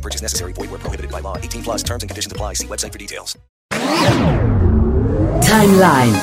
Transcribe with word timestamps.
No 0.00 0.02
purchase 0.02 0.22
necessary. 0.22 0.52
Void 0.54 0.70
where 0.70 0.80
prohibited 0.80 1.10
by 1.10 1.20
law. 1.20 1.36
18 1.36 1.62
plus 1.62 1.82
terms 1.82 2.02
and 2.02 2.08
conditions 2.08 2.32
apply. 2.32 2.54
See 2.54 2.66
website 2.66 2.92
for 2.92 2.98
details. 2.98 3.38
Timeline. 5.42 6.14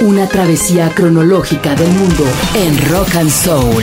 Una 0.00 0.28
travesía 0.28 0.90
cronológica 0.94 1.74
del 1.74 1.88
mundo 1.88 2.24
en 2.54 2.90
rock 2.90 3.16
and 3.16 3.30
soul. 3.30 3.82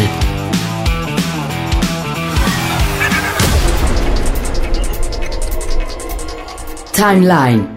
Timeline. 6.94 7.68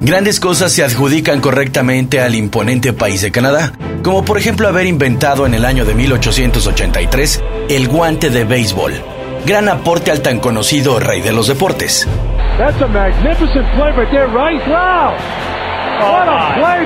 Grandes 0.00 0.40
cosas 0.40 0.72
se 0.72 0.82
adjudican 0.82 1.42
correctamente 1.42 2.20
al 2.20 2.34
imponente 2.34 2.94
país 2.94 3.20
de 3.20 3.30
Canadá, 3.30 3.72
como 4.02 4.24
por 4.24 4.38
ejemplo 4.38 4.66
haber 4.68 4.86
inventado 4.86 5.44
en 5.44 5.52
el 5.52 5.66
año 5.66 5.84
de 5.84 5.94
1883 5.94 7.42
el 7.68 7.88
guante 7.88 8.30
de 8.30 8.44
béisbol, 8.44 8.94
gran 9.44 9.68
aporte 9.68 10.10
al 10.10 10.20
tan 10.20 10.40
conocido 10.40 10.98
rey 10.98 11.20
de 11.20 11.32
los 11.32 11.46
deportes. 11.46 12.06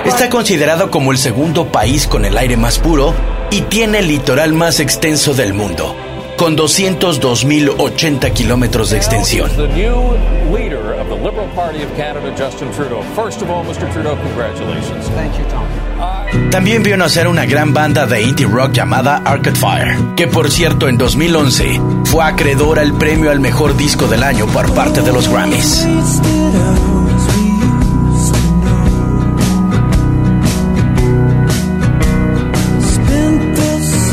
Está 0.05 0.31
considerado 0.31 0.91
como 0.91 1.13
el 1.13 1.19
segundo 1.19 1.67
país 1.67 2.07
con 2.07 2.25
el 2.25 2.37
aire 2.37 2.57
más 2.57 2.79
puro 2.79 3.15
y 3.51 3.63
tiene 3.63 4.01
el 4.01 4.09
litoral 4.09 4.53
más 4.53 4.81
extenso 4.81 5.35
del 5.35 5.55
mundo, 5.55 5.95
con 6.37 6.57
202.080 6.57 8.33
kilómetros 8.33 8.91
de 8.91 8.97
extensión. 8.97 9.51
The 9.57 9.69
new 9.69 10.17
leader 10.53 10.95
of 11.01 11.09
the 11.09 11.17
Liberal 11.17 11.49
Party 11.55 11.83
of 11.83 11.97
Canada, 11.97 12.33
Justin 12.37 12.71
Trudeau. 12.73 13.03
First 13.15 13.43
of 13.43 13.51
all, 13.51 13.65
Mr. 13.65 13.91
Trudeau, 13.93 14.17
congratulations. 14.17 15.09
Thank 15.11 15.39
you, 15.39 15.45
Tom. 15.51 16.14
También 16.51 16.83
vio 16.83 16.97
nacer 16.97 17.27
una 17.27 17.47
gran 17.47 17.75
banda 17.75 18.07
de 18.07 18.23
indie 18.23 18.47
rock 18.47 18.73
llamada 18.73 19.23
Arcade 19.25 19.57
Fire, 19.57 19.97
que 20.17 20.27
por 20.27 20.51
cierto 20.51 20.89
en 20.89 20.97
2011 20.97 21.81
fue 22.05 22.25
acreedora 22.25 22.83
al 22.83 22.97
premio 22.97 23.31
al 23.31 23.41
mejor 23.41 23.77
disco 23.77 24.07
del 24.07 24.23
año 24.23 24.47
por 24.47 24.73
parte 24.73 25.03
de 25.03 25.13
los 25.13 25.29
Grammys. 25.29 25.87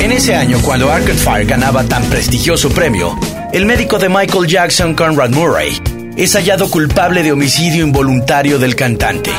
En 0.01 0.11
ese 0.11 0.35
año, 0.35 0.59
cuando 0.61 0.91
Arcade 0.91 1.13
Fire 1.13 1.45
ganaba 1.45 1.83
tan 1.83 2.03
prestigioso 2.05 2.69
premio, 2.69 3.17
el 3.53 3.65
médico 3.65 3.99
de 3.99 4.09
Michael 4.09 4.47
Jackson, 4.47 4.95
Conrad 4.95 5.29
Murray, 5.29 5.79
es 6.17 6.33
hallado 6.35 6.69
culpable 6.69 7.23
de 7.23 7.31
homicidio 7.31 7.85
involuntario 7.85 8.59
del 8.59 8.75
cantante. 8.75 9.31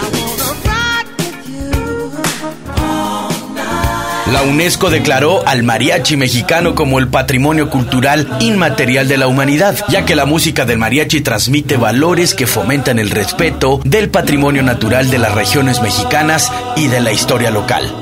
La 4.33 4.41
UNESCO 4.45 4.89
declaró 4.89 5.47
al 5.47 5.63
mariachi 5.63 6.17
mexicano 6.17 6.75
como 6.75 6.99
el 6.99 7.09
patrimonio 7.09 7.69
cultural 7.69 8.39
inmaterial 8.41 9.07
de 9.07 9.19
la 9.19 9.27
humanidad, 9.27 9.77
ya 9.91 10.07
que 10.07 10.17
la 10.17 10.25
música 10.25 10.65
del 10.65 10.79
mariachi 10.79 11.21
transmite 11.21 11.77
valores 11.77 12.35
que 12.35 12.47
fomentan 12.47 12.99
el 12.99 13.11
respeto 13.11 13.83
del 13.85 14.09
patrimonio 14.09 14.63
natural 14.63 15.11
de 15.11 15.19
las 15.19 15.35
regiones 15.35 15.83
mexicanas 15.83 16.51
y 16.77 16.87
de 16.87 17.01
la 17.03 17.13
historia 17.13 17.51
local. 17.51 17.95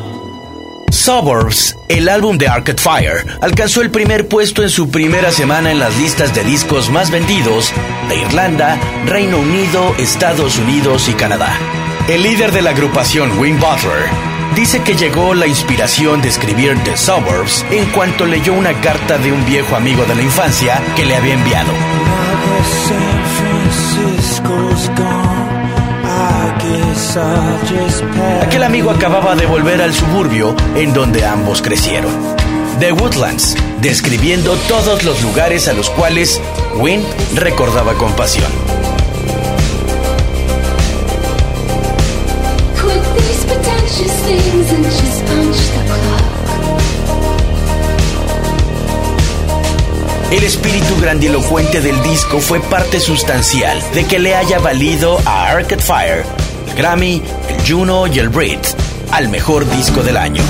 Suburbs, 0.92 1.77
el 1.89 2.09
álbum 2.09 2.39
de 2.39 2.47
Arcade 2.47 2.81
Fire, 2.81 3.27
alcanzó 3.41 3.83
el 3.83 3.91
primer 3.91 4.28
puesto 4.28 4.62
en 4.62 4.71
su 4.71 4.88
primera 4.88 5.33
semana 5.33 5.72
en 5.72 5.81
las 5.81 5.97
listas 5.99 6.33
de 6.33 6.44
discos 6.44 6.91
más 6.91 7.10
vendidos 7.10 7.72
de 8.09 8.16
Irlanda, 8.19 8.78
Reino 9.04 9.37
Unido, 9.37 9.97
Estados 9.99 10.59
Unidos 10.59 11.09
y 11.09 11.15
Canadá. 11.15 11.59
El 12.09 12.22
líder 12.22 12.53
de 12.53 12.62
la 12.62 12.71
agrupación, 12.71 13.37
Wayne 13.37 13.59
Butler, 13.59 14.29
dice 14.55 14.83
que 14.83 14.94
llegó 14.94 15.34
la 15.34 15.47
inspiración 15.47 16.21
de 16.22 16.28
escribir 16.28 16.78
The 16.84 16.97
Suburbs 16.97 17.65
en 17.71 17.87
cuanto 17.91 18.27
leyó 18.27 18.55
una 18.55 18.72
carta 18.81 19.19
de 19.19 19.33
un 19.33 19.44
viejo 19.44 19.77
amigo 19.77 20.05
de 20.05 20.15
la 20.15 20.22
infancia 20.22 20.81
que 20.97 21.05
le 21.05 21.16
había 21.16 21.34
enviado. 21.34 21.72
Aquel 28.43 28.62
amigo 28.62 28.91
acababa 28.91 29.34
de 29.34 29.47
volver 29.47 29.81
al 29.81 29.94
suburbio 29.94 30.55
en 30.75 30.93
donde 30.93 31.25
ambos 31.25 31.62
crecieron. 31.62 32.12
The 32.78 32.93
Woodlands, 32.93 33.56
describiendo 33.81 34.56
todos 34.69 35.05
los 35.05 35.22
lugares 35.22 35.69
a 35.69 35.72
los 35.72 35.91
cuales 35.91 36.41
Wynne 36.77 37.05
recordaba 37.34 37.94
con 37.94 38.12
pasión. 38.12 38.50
El 50.30 50.44
espíritu 50.44 50.96
grandilocuente 51.00 51.80
del 51.80 52.00
disco 52.04 52.38
fue 52.38 52.60
parte 52.60 53.00
sustancial 53.00 53.82
de 53.94 54.06
que 54.06 54.20
le 54.20 54.36
haya 54.36 54.60
valido 54.60 55.18
a 55.24 55.48
Arcade 55.48 55.82
Fire 55.82 56.24
el 56.68 56.76
Grammy, 56.76 57.20
el 57.48 57.68
Juno 57.68 58.06
y 58.06 58.20
el 58.20 58.28
Brit 58.28 58.60
al 59.10 59.28
mejor 59.28 59.68
disco 59.76 60.02
del 60.02 60.16
año. 60.16 60.42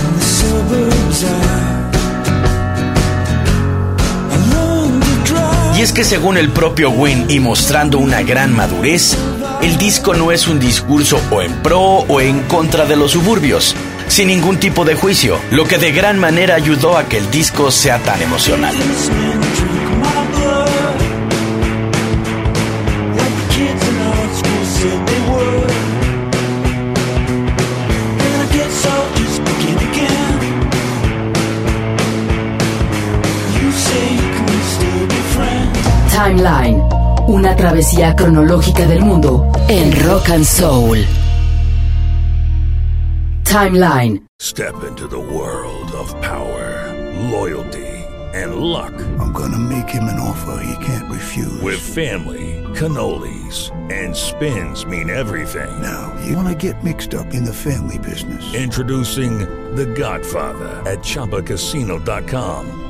Y 5.77 5.81
es 5.81 5.93
que 5.93 6.05
según 6.05 6.37
el 6.37 6.51
propio 6.51 6.91
Wynn 6.91 7.31
y 7.31 7.41
mostrando 7.41 7.99
una 7.99 8.21
gran 8.21 8.55
madurez, 8.55 9.17
el 9.63 9.79
disco 9.79 10.13
no 10.13 10.31
es 10.31 10.47
un 10.47 10.61
discurso 10.61 11.19
o 11.31 11.41
en 11.41 11.55
pro 11.63 11.81
o 11.81 12.21
en 12.21 12.41
contra 12.43 12.85
de 12.85 12.97
los 12.97 13.13
suburbios, 13.13 13.75
sin 14.09 14.29
ningún 14.29 14.59
tipo 14.59 14.85
de 14.85 14.95
juicio, 14.95 15.39
lo 15.51 15.65
que 15.65 15.79
de 15.79 15.93
gran 15.93 16.19
manera 16.19 16.55
ayudó 16.55 16.99
a 16.99 17.05
que 17.05 17.17
el 17.17 17.31
disco 17.31 17.71
sea 17.71 17.99
tan 17.99 18.21
emocional. 18.21 18.75
Timeline. 36.31 36.81
Una 37.27 37.57
travesía 37.57 38.15
cronológica 38.15 38.87
del 38.87 39.01
mundo 39.01 39.51
en 39.69 39.91
rock 40.07 40.31
and 40.31 40.45
soul. 40.45 40.97
Timeline. 43.43 44.25
Step 44.39 44.85
into 44.85 45.09
the 45.09 45.19
world 45.19 45.91
of 45.91 46.15
power, 46.23 46.95
loyalty, 47.33 48.07
and 48.33 48.55
luck. 48.55 48.93
I'm 49.19 49.33
gonna 49.33 49.59
make 49.59 49.89
him 49.89 50.05
an 50.05 50.21
offer 50.21 50.63
he 50.63 50.87
can't 50.87 51.11
refuse. 51.11 51.61
With 51.63 51.81
family, 51.81 52.63
cannolis, 52.75 53.73
and 53.91 54.15
spins 54.15 54.87
mean 54.87 55.11
everything. 55.11 55.83
Now, 55.83 56.17
you 56.25 56.37
wanna 56.37 56.55
get 56.55 56.85
mixed 56.85 57.13
up 57.13 57.35
in 57.35 57.45
the 57.45 57.53
family 57.53 57.99
business. 57.99 58.55
Introducing 58.55 59.41
The 59.75 59.87
Godfather 59.87 60.81
at 60.89 61.01
ChumbaCasino.com. 61.01 62.90